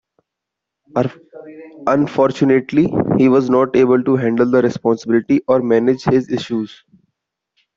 Unfortunately, 1.85 2.91
he 3.19 3.29
was 3.29 3.51
not 3.51 3.75
able 3.75 4.03
to 4.03 4.15
handle 4.15 4.49
the 4.49 4.59
responsibility 4.63 5.41
or 5.47 5.61
manage 5.61 6.05
his 6.05 6.27
issues. 6.31 6.83